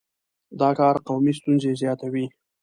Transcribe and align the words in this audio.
دا 0.59 0.69
کار 0.79 0.95
قومي 1.07 1.33
ستونزې 1.39 1.71
زیاتوي. 1.81 2.25